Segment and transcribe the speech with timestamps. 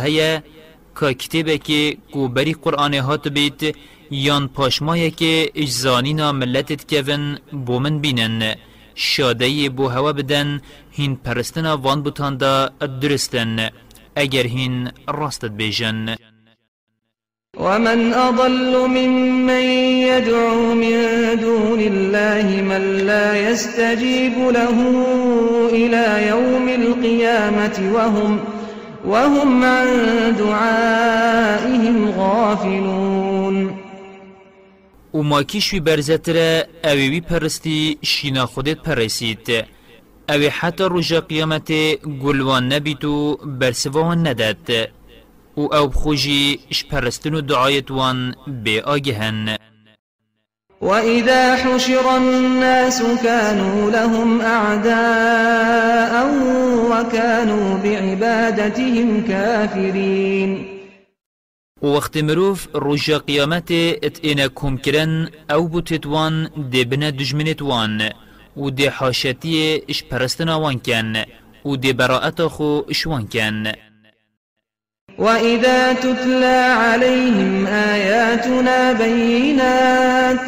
[0.96, 1.58] كا که
[2.12, 3.62] کتبه قرآن هات بيت
[4.12, 8.56] یان پاشمایەکێ ئیجزانینا ملەتت ملتت بۆ بومن بینن
[9.10, 10.62] شادەیە بو هوا بدن
[10.98, 12.70] هین پەرستنا وان بوتاندا
[13.02, 13.70] درستن
[14.16, 16.16] اگر هین راستت بیجن
[17.60, 19.62] ومن أضل ممن
[20.10, 20.96] يدعو من
[21.42, 24.78] دون الله من لا يستجيب له
[25.72, 28.40] إلى يوم القيامة وهم
[29.06, 29.88] وهم عن
[30.40, 33.13] دعائهم غافلون
[35.14, 39.48] و ما ماکیشوی برزتره اوی اویوی پرستی شینا خودت پرسید
[40.30, 44.90] اوی حتی روژا قیامت گلوان نبید و برسوان ندد
[45.58, 49.58] و او بخوجی شپرستن و دعایت وان بی آگهن
[50.82, 60.73] و اذا حشر الناس كانوا لهم أعداء و وكانوا بعبادتهم كافرين
[61.84, 68.10] وقت مروف رجا قيامت ات اینا کم کرن او بوتت وان دی بنا دجمنت وان
[68.58, 71.14] و دی حاشتی اش پرستنا وان کن
[71.66, 73.72] و دی براعت خو اش وان کن
[75.18, 80.40] وإذا تتلى عليهم آياتنا بينات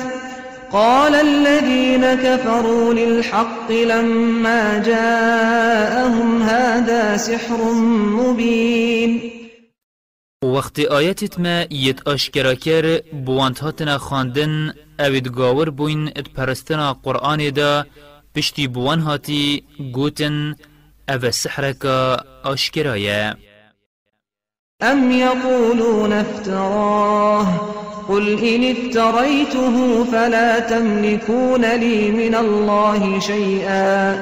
[0.72, 8.84] قال الذين كفروا للحق لما جاءهم هذا سحر مبين
[10.54, 17.50] وقت آیتت ما یت آشکرا کر بوانت هاتنا خاندن اوید گاور بوین ات پرستنا قرآن
[17.50, 17.86] دا
[18.36, 19.64] پشتی بوان هاتی
[19.94, 20.56] گوتن
[21.10, 23.36] او سحرکا آشکرایه
[24.84, 27.48] أم يقولون افتراه
[28.10, 34.14] قل إن افتريته فلا تملكون لي من الله شيئا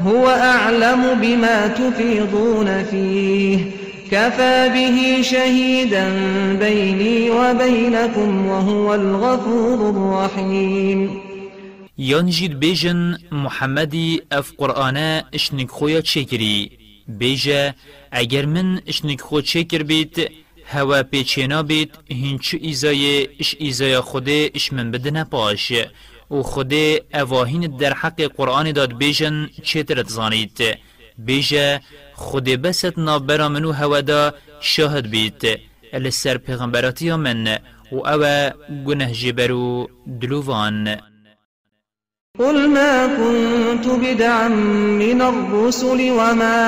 [0.00, 3.79] هو أعلم بما تفيضون فيه
[4.10, 6.04] كفى به شهيدا
[6.64, 11.18] بيني وبينكم وهو الغفور الرحيم
[11.98, 13.94] ينجد بيجن محمد
[14.32, 14.96] اف قرآن
[15.34, 16.70] اشنك خويا تشكري
[17.08, 17.74] بيجا
[18.20, 20.16] اگر من اشنك خو تشكر بيت
[20.70, 25.74] هوا پیچینا بيت هینچو ايزاي اش ايزاي خوده اش من بدنا باش
[26.30, 30.12] و خوده اواهين در حق قرآن داد بيجن چه ترت
[31.18, 31.80] بيجا
[32.20, 35.42] خود بست نابرا منو هودا شاهد بيت
[35.94, 37.46] السر پیغمبراتی من
[37.92, 38.20] و او
[38.86, 39.88] گنه جبرو
[40.20, 40.96] دلووان
[42.38, 44.48] قل ما كنت بدعا
[45.04, 46.60] من الرسل وما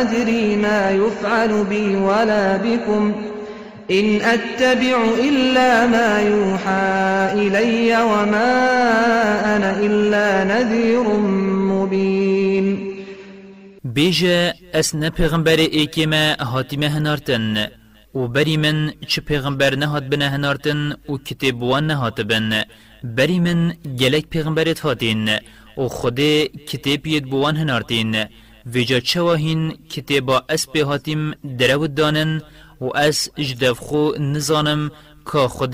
[0.00, 3.12] أدري ما يفعل بي ولا بكم
[3.90, 6.90] إن أتبع إلا ما يوحى
[7.48, 8.52] إلي وما
[9.56, 11.02] أنا إلا نذير
[11.72, 12.39] مبين
[13.94, 17.66] بيجا أسنا پیغمبر ايكيما هاتيما هنارتن
[18.14, 22.64] و بري من چه پیغمبر نهات بنا هنارتن و كتب وان نهات بن
[23.04, 23.70] بري من
[24.00, 25.38] گلك پیغمبرت هاتين
[25.76, 26.20] و خود
[26.68, 28.26] كتب يد بوان هنارتين
[28.74, 32.40] ویجا چواهین كتبا اس به هاتیم درود دانن
[32.80, 34.90] و اس جدفخو نزانم
[35.32, 35.70] که خود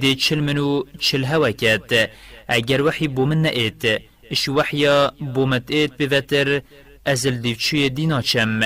[0.00, 2.10] دی چل منو چل هوا کت
[2.52, 3.84] اگر وحی بومن نئیت
[4.30, 6.60] اش وحیا بومت ایت بیوتر
[7.10, 8.60] ئەزل دیوچویە دیناچەم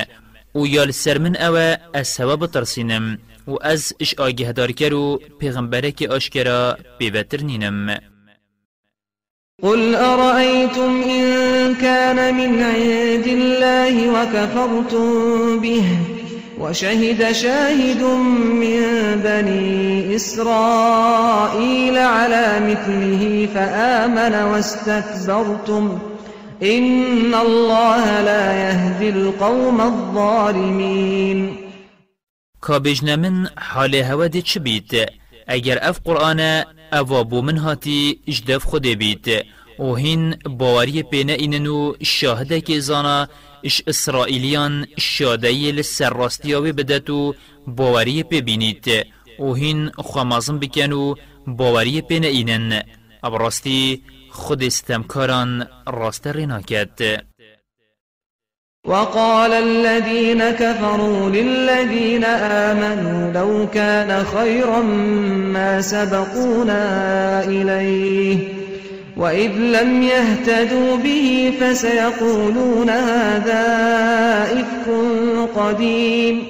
[0.59, 1.69] و یال سەر من ئەوە
[2.01, 3.05] از هەوە بترسینم
[3.47, 3.83] و از
[4.27, 7.87] آگه دار کرو پیغمبره که آشکرا بیوتر نینم.
[9.63, 15.13] قل أرأيتم إن كان من عند الله وكفرتم
[15.63, 15.83] به
[16.65, 18.83] وشهد شاهد من
[19.25, 19.71] بني
[20.17, 26.01] إسرائيل على مثله فآمن واستكبرتم
[26.63, 31.57] إن الله لا يهدي القوم الظالمين
[32.67, 34.93] كابجنا من حال هوا دي چبيت
[35.51, 39.27] اگر اف قرآن اوابو من هاتي اجدف خود بيت
[39.81, 43.29] هين باوري بين اننو شاهده كيزانا
[43.67, 47.35] اش اسرائيليان شاده لسر راستياوي بدتو
[47.67, 48.85] باوري ببينيت
[49.41, 51.17] هين خمازن بكنو
[51.47, 52.83] باوري بين اينن
[53.25, 54.03] ابرستي
[54.37, 57.25] خود استمکاران راست رناکت
[58.85, 64.81] وقال الذين كفروا للذين آمنوا لو كان خيرا
[65.55, 66.81] ما سبقونا
[67.45, 68.39] إليه
[69.17, 73.67] وإذ لم يهتدوا به فسيقولون هذا
[74.61, 74.87] إفك
[75.57, 76.43] قديم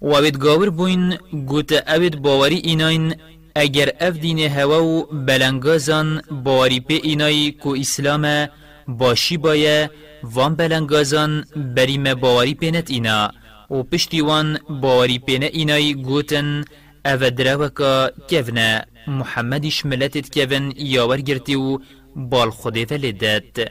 [0.00, 1.12] وابد قاور بوين
[1.48, 3.14] قوت ابد باوري إناين
[3.56, 8.48] اگر اف دین هوا و بلنگازان باری به اینای کو اسلام
[8.88, 9.90] باشی بایه
[10.22, 11.44] وان بلنگازان
[11.76, 13.30] بریم باری پینت اینا
[13.70, 16.64] و پشتی وان باری پینه اینای گوتن
[17.04, 21.78] او دراوکا کفنه محمدش ملتت کفن یاور گرتی و
[22.16, 23.68] بال خودیت لدت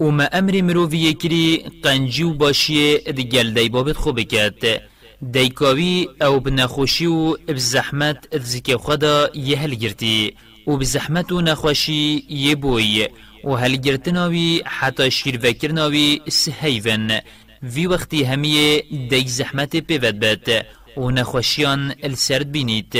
[0.00, 4.82] و ما امر مروف کری قنجی و باشی دگل دی بابت خوب بکد
[5.32, 10.34] دیکاوی او بنخوشی و بزحمت ذکی خدا یه هل گرتی
[10.66, 13.08] و بزحمت و نخوشی یه بوی
[13.44, 17.10] و هل گرتناوی حتی شیرفکرناوی سهیون
[17.62, 20.66] وی وقتی همیه دیک زحمت پیود بد
[20.96, 22.94] و نخوشیان السرد بینید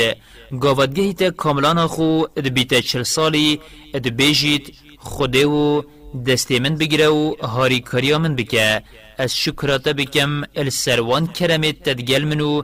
[0.61, 3.59] گاوادگهی تا کاملان خو دبیت چل سالی
[3.93, 5.81] دبیجید خوده و
[6.27, 8.81] دستی من بگیره و هاری کاریا من بکه
[9.17, 12.63] از شکرات بکم السروان کرمی تدگل منو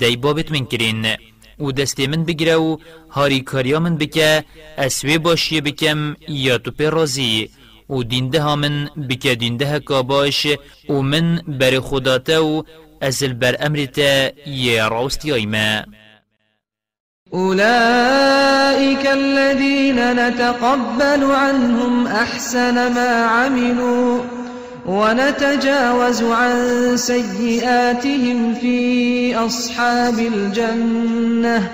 [0.00, 1.06] دی بابت من کرین
[1.60, 2.76] و دستی من بگیره و
[3.10, 4.44] هاری کاریا من بکه
[4.78, 7.48] اسوی باشی بکم یا تو پی رازی
[7.90, 10.46] و دینده ها من بکه دینده ها کاباش
[10.88, 12.64] و من بر خداتا و
[13.00, 15.84] از البر امرتا یه راستی آیمه
[17.34, 19.96] أولئك الذين
[20.28, 24.18] نتقبل عنهم أحسن ما عملوا
[24.86, 26.56] ونتجاوز عن
[26.96, 31.70] سيئاتهم في أصحاب الجنة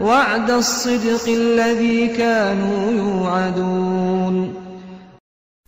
[0.00, 4.54] وعد الصدق الذي كانوا يوعدون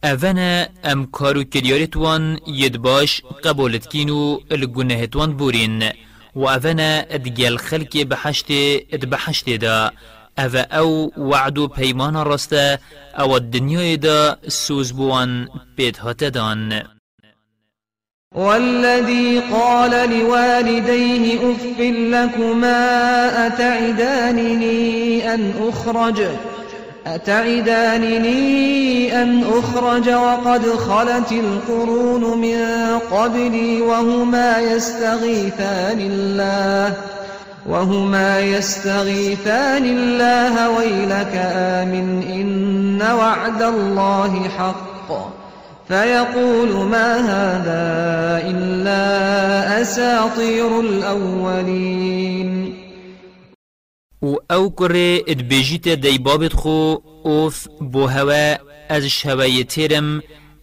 [0.04, 5.90] أفنا أم كارو كريارتوان يدباش قبولتكينو الجنهتوان بورين
[6.36, 6.92] و ئەڤەنە
[7.26, 8.64] دگەل خەلکێ بە حەشتێ
[9.10, 9.78] بە حەشتێدا
[10.38, 10.90] ئەڤە ئەو
[11.30, 12.20] وعد و پەیمانە
[13.20, 14.20] أو ئەوە دا
[14.64, 15.32] سوز بووان
[15.76, 16.60] پێت هەتەدان.
[18.44, 21.78] والذي قال لوالديه أف
[22.12, 22.80] لكما
[23.46, 24.80] أتعدانني
[25.34, 26.18] أن أخرج
[27.06, 32.56] أتعدانني أن أخرج وقد خلت القرون من
[33.12, 36.94] قبلي وهما يستغيثان الله
[37.68, 45.30] وهما يستغيثان الله ويلك آمن إن وعد الله حق
[45.88, 52.69] فيقول ما هذا إلا أساطير الأولين
[54.22, 58.56] و او کره ادبیجیت دی بابت خو اوف بو هوا
[58.88, 60.22] از شوای تیرم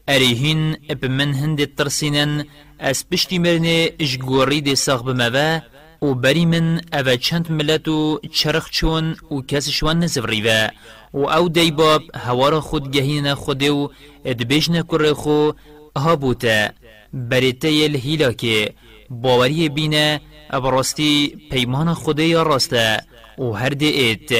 [0.09, 2.45] اريهن بمن هند ترسينن
[2.79, 5.59] از بشتي مرنه اجگوري دي ساق بموا
[6.01, 10.67] و بري من اوه چند ملتو چرخ چون و کس شوان نزفريوا
[11.13, 13.87] و او دي باب هوار خود گهين خوده و
[14.25, 15.51] ادبجن کره خو
[15.97, 16.69] ها بوتا
[17.13, 18.73] بريته الهلاكه
[19.09, 22.97] باوري بينه ابراستی پیمان خوده یا راسته
[23.39, 24.31] و هر دی ایت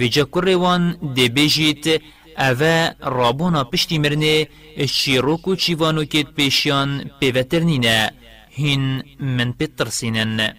[0.00, 1.86] و جا کروان دی بیجیت
[2.38, 2.62] او
[3.02, 4.46] رابونا پشتی مرنه
[4.86, 8.10] چی روکو چی وانو کت پیشیان پیوترنینه
[8.54, 10.54] هین من پیترسینن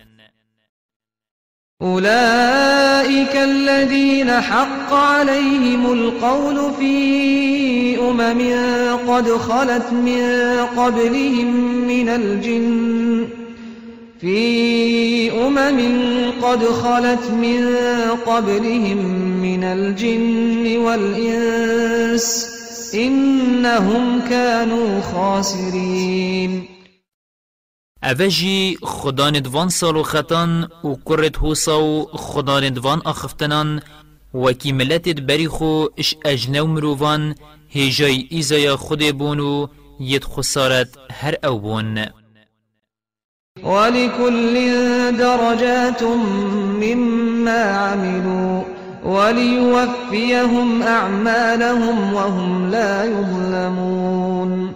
[1.81, 8.39] أولئك الذين حق عليهم القول في أمم
[9.08, 11.55] قد خلت من قبلهم
[11.88, 13.38] من الجن
[14.22, 15.80] في أمم
[16.42, 17.68] قد خلت من
[18.26, 18.98] قبلهم
[19.42, 22.46] من الجن والإنس
[22.96, 26.66] إنهم كانوا خاسرين
[28.04, 33.82] اوجی خدان دوان سالو خطان و کرد حوساو خدان دوان آخفتنان
[34.34, 37.36] و کی ملتت بریخو اش اجنو مروان
[37.76, 39.68] هجای ایزای خود بونو
[40.00, 42.06] یت خسارت هر او بون
[43.63, 44.54] ولكل
[45.18, 46.04] درجات
[46.84, 48.63] مما عملوا
[49.06, 54.74] وليوفيهم أعمالهم وهم لا يظلمون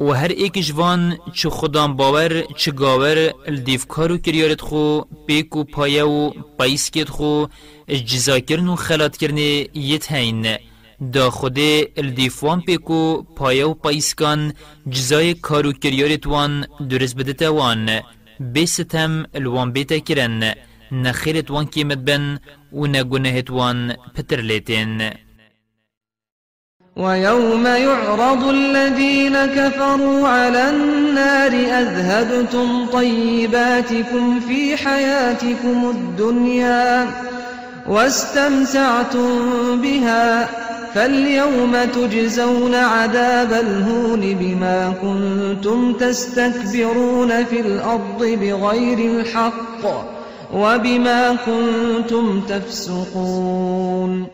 [0.00, 6.02] و هر ایک جوان چه خودان باور چه گاور الدیفکارو کریارت خو پیک و پایه
[6.02, 7.44] و پایس کت خو
[8.06, 10.58] جزاکرن و خلات کرنه یت هینه
[11.10, 14.52] دا خودی الدیفوان پیکو پایه و پایسکان
[14.90, 18.00] جزای کارو کریارت وان درست بدته وان
[18.40, 20.54] بیستم الوان بیتا کرن
[20.92, 22.38] نخیرت وان کیمت بن
[22.72, 25.10] و نگنهت وان پتر لیتن
[26.96, 37.06] ويوم يعرض الذين كفروا على النار أذهبتم طيباتكم في حياتكم الدنيا
[37.88, 39.46] واستمتعتم
[39.82, 40.48] بها
[40.94, 50.06] فاليوم تجزون عذاب الهون بما كنتم تستكبرون في الأرض بغير الحق
[50.54, 54.26] وبما كنتم تفسقون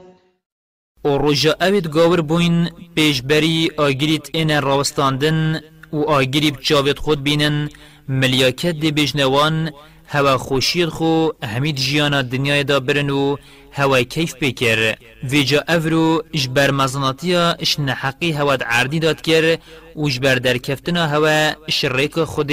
[1.07, 5.61] رجا اوید گاور بوین پیش بری آگریت این راوستاندن
[5.93, 7.69] و آگریب چاوید خود بینن
[8.09, 9.69] ملیاکت دی بجنوان
[10.11, 13.37] هوا خوشید خو همید جیانا دنیای دا برن و
[13.73, 19.57] هوای کیف بکر ویجا افرو اش بر مزناتیا اش نحقی هوا عردی داد کر
[19.97, 22.51] و اش بر درکفتنا هوا اش ریک خود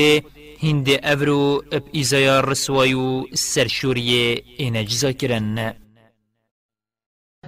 [0.62, 5.74] هند افرو اب ایزایا رسوایو سرشوریه اینجزا کرن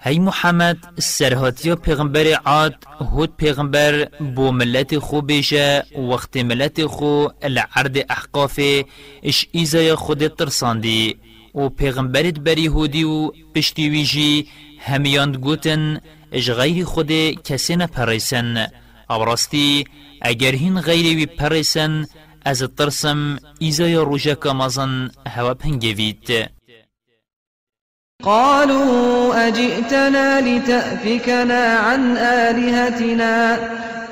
[0.00, 7.26] هی محمد سرهاتی و پیغمبر عاد هود پیغمبر بو ملت خو بیشه وقت ملت خو
[7.48, 8.60] لعرد احقاف
[9.22, 11.16] اش ایزای خود ترساندی
[11.54, 14.46] و پیغمبرت بری هودی و پشتیویجی
[14.80, 16.00] همیاند گوتن
[16.32, 17.12] اش غیر خود
[17.42, 18.66] کسی نپریسن
[19.10, 19.84] راستی
[20.22, 22.06] اگر هین غیری وی پریسن
[22.44, 26.48] از ترسم ایزای روژه کامازن هوا پنگوید
[28.26, 29.02] قالوا
[29.48, 33.38] أجئتنا لتأفكنا عن آلهتنا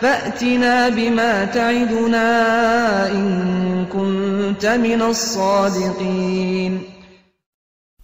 [0.01, 2.23] فأتنا بما تعدنا
[3.13, 3.27] إن
[3.93, 6.81] كنت من الصادقين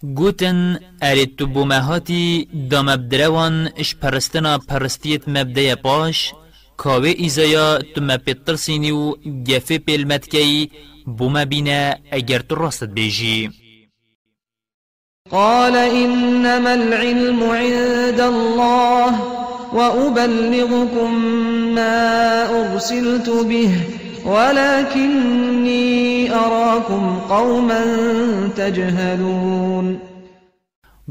[0.03, 6.33] گوتن ارید تو بومهاتی دام ابدروان اش پرستنا پرستیت مبده پاش
[6.77, 9.15] کاوه ایزایا تو مپید ترسینی و
[9.49, 10.71] گفه پیلمت کی
[11.05, 13.49] بومه بینه اگر تو راست بیجی
[15.31, 19.15] قال إنما العلم عند الله
[19.73, 21.25] وأبلغكم
[21.75, 22.07] ما
[22.61, 23.71] أرسلت به
[24.25, 27.83] ولكني أراكم قوما
[28.55, 29.99] تجهلون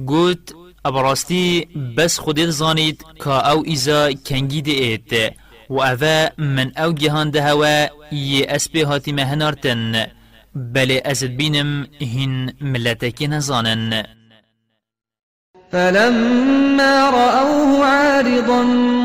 [0.09, 5.03] قلت أبرستي بس خديت زانيت كا أو إذا كنجي
[5.71, 10.07] و وأذا من أو جهان دهوا يأسبي هاتي مهنارتن
[10.55, 14.05] بل أزد بينم هن ملەتێکی نەزانن
[15.73, 18.63] فلما رأوه عارضا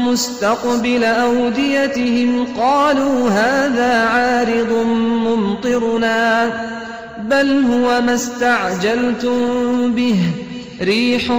[0.07, 4.71] مستقبل أوديتهم قالوا هذا عارض
[5.27, 6.47] ممطرنا
[7.29, 10.17] بل هو ما استعجلتم به
[10.81, 11.33] ريح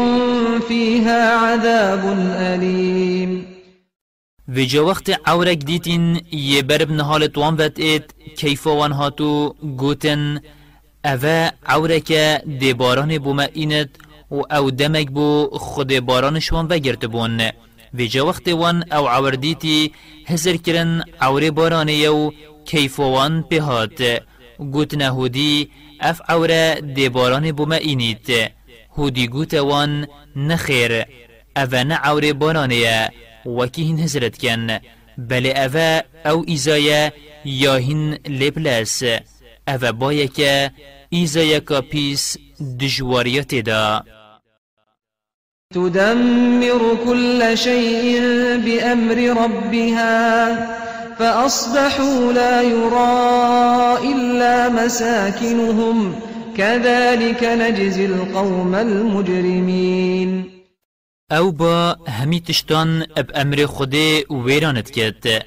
[0.68, 3.55] فيها عذاب أليم
[4.48, 10.40] جا وقت عورک دیتین یه برب نحال توان وقت اید کیفوان هاتو گوتن
[11.06, 11.18] او
[11.66, 12.12] عورک
[12.60, 13.98] دی باران بوما ایند
[14.30, 17.38] و او دمک بو خود شوان وگرت بون
[17.94, 19.92] جا وقت وان او عور دیتی
[20.26, 22.32] هزر کرن عور بارانی وان
[22.64, 24.20] کیفوان پهات
[24.60, 28.30] گوتن هودی اف عور دی باران هودی اینید
[28.98, 29.28] هودی
[29.58, 30.06] وان
[30.36, 31.04] نخیر
[31.56, 32.24] اوه نه عور
[32.72, 33.10] یه
[33.46, 34.80] وەکی هین كان
[35.18, 37.12] بل أفا أو إزايا
[37.46, 39.04] یاهین لبلاس
[39.68, 40.70] أفا بايكا
[41.14, 44.02] إزايا كابيس دژواریە دا
[45.74, 48.20] تدمر كل شيء
[48.64, 50.26] بأمر ربها
[51.18, 56.14] فأصبحوا لا يرى إلا مساكنهم
[56.56, 60.55] كذلك نجزي القوم المجرمين
[61.30, 63.94] او با همی تشتان اب امر خود
[64.30, 65.44] ویرانت کرد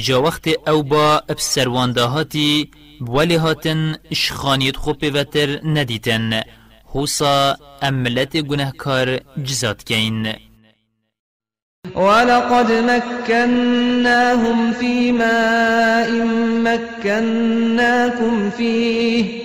[0.00, 6.42] جا وقت او با اب سروانده هاتی بولی هاتن اشخانیت خوب پیوتر ندیتن
[6.86, 10.32] حوصا املت گنهکار جزات کین
[11.96, 16.10] ولقد مكناهم في ماء
[16.62, 19.42] مكناكم فيه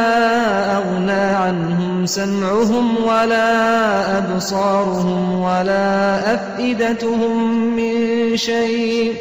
[0.77, 7.97] أغنى عنهم سمعهم ولا أبصارهم ولا أفئدتهم من
[8.37, 9.13] شيء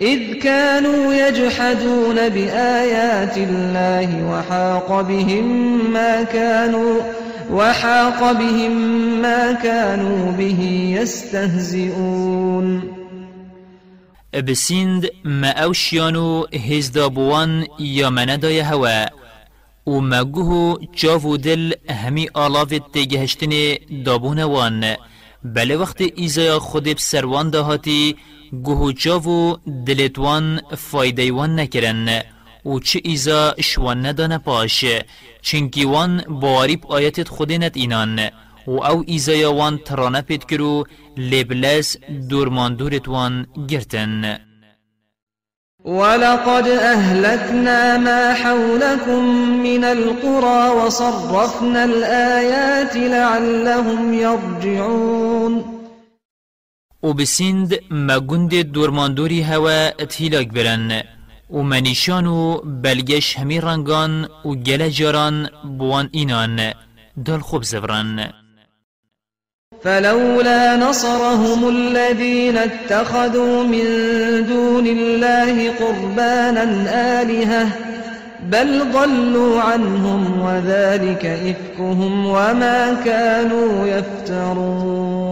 [0.00, 6.94] إذ كانوا يجحدون بآيات الله وحاق بهم ما كانوا
[7.52, 8.72] وحاق بهم
[9.22, 12.99] ما كانوا به يستهزئون
[14.32, 16.96] بسند ما اوشيانو هز
[17.80, 19.04] یا هوا
[19.86, 24.94] ما گوهو چاو دل همی آلاو تگهشتن دابون وان
[25.44, 28.16] بله وقت ایزای خود بسروان دهاتی
[28.62, 32.22] گوهو جاو دلتوان فایده وان نکرن
[32.66, 34.84] و چه ایزا شوان ندانه پاش
[35.42, 38.30] چنکی وان باریب آیتت خودنت اینان
[38.66, 39.02] و
[39.42, 40.84] وان ترانه پید کرو
[41.16, 41.96] لبلس
[42.30, 44.38] دورمان دورت وان گرتن.
[45.84, 49.24] ولقد أهلكنا ما حولكم
[49.62, 55.64] من القرى وصرفنا الآيات لعلهم يرجعون
[57.02, 61.02] وبسند ما جند دورماندوري هوا تهيلاك برن
[61.50, 66.72] ومنيشان بلجش هميرانغان وجلجران بوان إنان
[67.16, 68.32] دل خبزفران
[69.84, 73.84] فلولا نصرهم الذين اتخذوا من
[74.46, 76.62] دون الله قربانا
[77.22, 77.68] آلهة
[78.50, 85.30] بل ضلوا عنهم وذلك إفكهم وما كانوا يفترون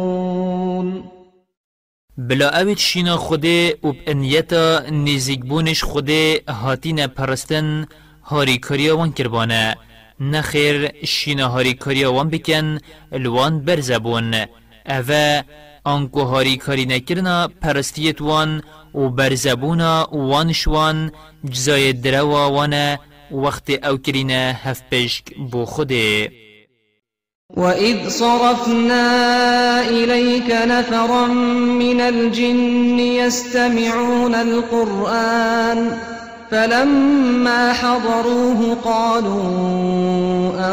[2.18, 4.82] بلا اوید شینا خوده و بانیتا
[5.48, 7.86] بونش خوده هاتین پرستن
[8.24, 9.74] هاری کریا وان کربانه
[10.20, 12.78] نخير شينا هاري كاريا وان بكن
[13.14, 14.34] الوان برزبون
[14.86, 15.44] اوه
[15.86, 18.62] أنكو هاري كاري نكرنا پرستيت وان
[18.94, 21.10] و برزبونا وان شوان
[21.44, 22.96] جزاي دروا وان
[23.30, 26.30] وقت أو كرينا هفبشك بو خده
[27.56, 29.10] وإذ صرفنا
[29.88, 31.26] إليك نفرا
[31.78, 35.98] من الجن يستمعون القرآن
[36.50, 39.42] فلما حضروه قالوا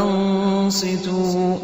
[0.01, 1.57] أنصتوا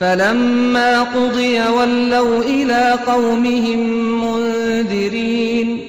[0.00, 3.80] فلما قضي ولوا إلى قومهم
[4.24, 5.80] منذرين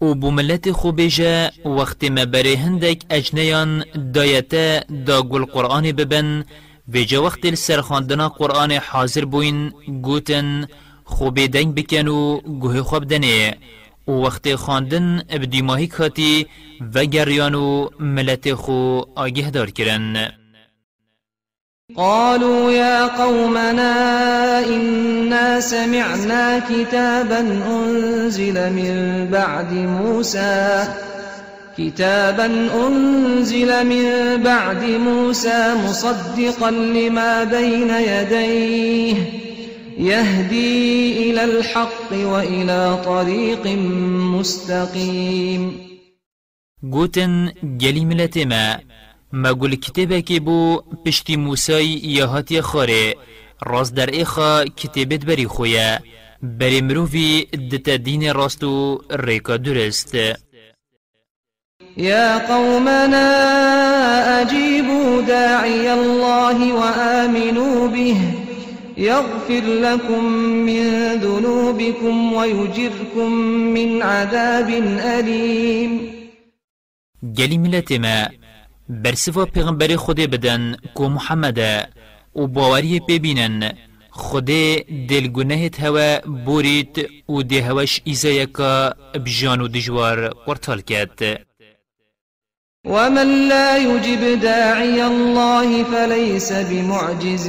[0.00, 6.44] و بملت خوبجة وقت ما بره هندك أجنيان دايتا دا قول قرآن ببن
[6.88, 9.70] بجا وقت السرخاندنا قرآن حاضر بوين
[10.04, 10.66] قوتن
[11.04, 13.58] خوبي دنگ و گوه خوب دنيه
[14.08, 15.20] و وقت خواندن
[15.62, 16.46] ماهی کاتی
[16.94, 20.28] و گریان و ملت خو آگه دار کرن
[21.96, 23.98] قالوا يا قومنا
[24.66, 30.84] إنا سمعنا كتابا أنزل من بعد موسى
[31.78, 32.46] كتابا
[32.86, 39.42] أنزل من بعد موسى مصدقا لما بين يديه
[39.98, 43.66] يهدي إلى الحق وإلى طريق
[44.36, 45.86] مستقيم
[46.84, 48.80] گوتن جلي ملتما
[49.32, 53.14] ما قول كتابك بو پشتی موسی یهات خاري
[53.62, 56.00] راس در إخا كتابت بري خويا
[56.42, 60.34] بري مروفي دتا دين راستو ريكا درست
[61.96, 63.22] يا قومنا
[64.42, 68.41] أجيبوا داعي الله وآمنوا به
[69.10, 70.24] يغفر لكم
[70.68, 70.86] من
[71.24, 73.30] ذنوبكم ويجركم
[73.76, 74.68] من عذاب
[75.18, 75.92] أليم
[77.22, 78.28] جلي ملتما
[78.88, 81.60] برسفا پیغمبر خود بدن کو محمد
[82.34, 83.72] و باوری ببینن
[84.10, 91.44] خود دل دلگنه هوا بورید و دهوش هوش ایزا یکا بجان و دجوار قرطال کرد
[92.86, 97.48] ومن لا يجب داعي الله فليس بمعجز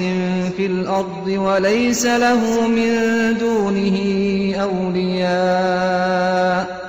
[0.57, 2.93] في الأرض وليس له من
[3.37, 3.95] دونه
[4.55, 6.81] أولياء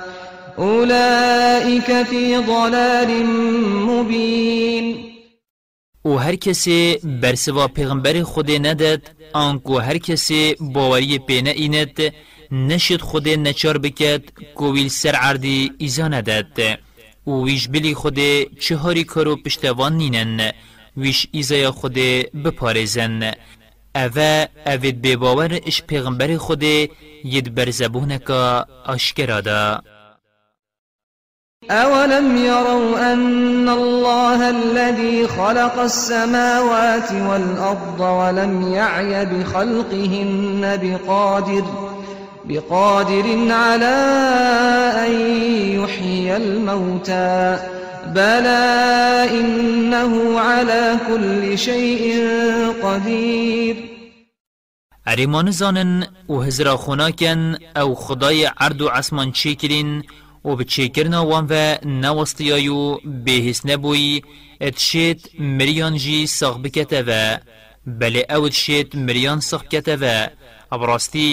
[0.59, 3.25] أولئك في ضلال
[3.65, 5.15] مبين
[6.05, 6.97] و هر کسی
[7.37, 9.01] سوا پیغمبر خود ندد
[9.35, 12.01] آنکو هر کسی باوری پینه نئیند
[12.51, 14.21] نشد خود نچار بکد
[14.55, 16.79] کویل سر عردی ایزا ندد
[17.27, 18.19] و ویش بلی خود
[18.59, 20.51] چهاری کرو پشتوان نینن
[20.97, 21.93] ویش ایزای خود
[22.45, 23.31] بپارزن
[23.95, 26.63] اوه اوید بباور اش پیغمبر خود
[27.23, 29.81] ید برزبونکا آشکرا دا
[31.69, 41.63] اولم یرو ان الله الذي خلق السماوات والأرض ولم يعي بخلقهن بقادر
[42.49, 43.95] بقادر على
[45.05, 45.11] أن
[45.83, 47.59] يحيي الموتى
[48.07, 48.65] بلى
[49.31, 52.27] إنه على كل شيء
[52.83, 53.75] قدير
[55.07, 60.03] اريمان زانن و هزرا خوناكن او خدای عرض و عصمان چیکرین
[60.45, 64.21] و بچیکرنا وانفا نوستيايو بهس نبوي
[64.61, 67.39] اتشيت مريان جي صغبكتا بکتوه
[67.85, 70.31] بل اوتشيت مريان صغبكتا ساق
[70.71, 71.29] ئەبڕاستی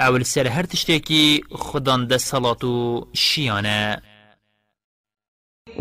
[0.00, 1.26] ئەول سەر هەر تشتێکی
[1.64, 2.76] خوددان دەسەڵات و
[3.24, 3.84] شیانە.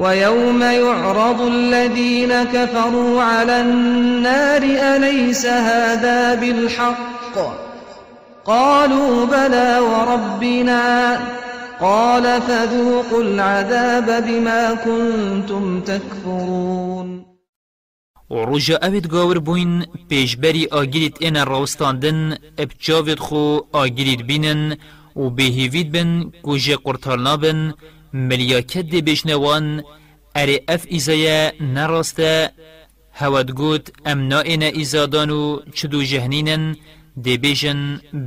[0.02, 4.62] ويوم يعرض الذين كفروا على النار
[4.94, 7.38] أليس هذا بالحق
[8.46, 10.88] قالوا بلى وربنا
[11.82, 17.35] قال فذوقوا العذاب بما كنتم تكفرون
[18.50, 19.72] ڕوژە ئەوێت گاور بووین
[20.10, 22.20] پێشبەری ئاگریت ئێنە ڕەوستاندن
[22.60, 23.46] ئەپچاوێت خۆ
[23.76, 24.62] ئاگریت بینن
[25.22, 26.10] و بێهیویت بن
[26.48, 27.60] گوژە قورتال نابن
[28.30, 29.66] ملیاکەت دێبێژنەوان
[30.36, 31.42] ئەرێ ئەف ئیزەیە
[31.76, 32.34] نەڕاستە
[33.20, 35.44] هەوەدگوت ئەم نائێنە ئیزادان و
[35.76, 36.64] چ دوو ژەهنینن
[37.26, 37.82] دێبێژن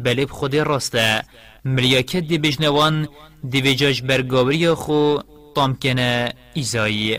[0.05, 1.07] بەلێب خودێ ڕاستە
[1.75, 2.97] ملیاکەت دێبێژنەوان
[3.53, 5.03] دێبێجاش بەرگاوریە خۆ
[5.55, 6.13] تامکەنە
[6.59, 7.19] ئیزاییە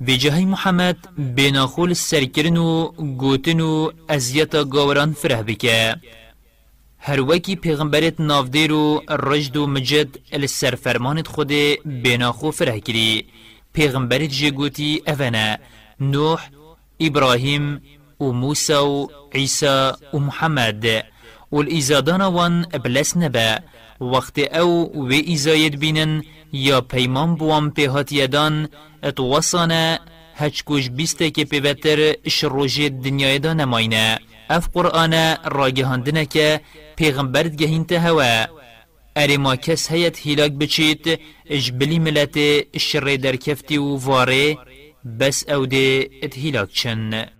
[0.00, 2.84] بجهي محمد بين خول سركرنو
[3.22, 5.96] غوتنو ازيتا غوران فره بكه
[6.98, 11.52] هر وكي پیغمبرت نافديرو رجد و مجد السر فرمانت خود
[12.30, 13.24] خو فره كري
[13.78, 15.58] پیغمبرت جگوتی افنا
[16.00, 16.50] نوح
[17.02, 17.80] ابراهيم
[18.20, 21.02] و موسى و عيسى و محمد
[21.52, 23.58] والإزادان وان بلس نبا
[24.00, 26.12] وقت او و ایزاید بینن
[26.52, 28.68] یا پیمان بوام پیهاتیدان
[29.04, 29.98] اتوسانه
[30.40, 34.18] هچکوش بیسته که پیوتر شروج دنیای دا نماینه
[34.50, 35.10] اف قرآن
[35.76, 36.60] گهاندنه که
[36.96, 38.46] پیغمبرد گهین هوا
[39.16, 41.18] اری ما کس هیت هیلاک بچید
[41.78, 42.34] بلی ملت
[42.94, 44.56] در درکفتی و واره
[45.20, 47.39] بس او ده ات هیلاک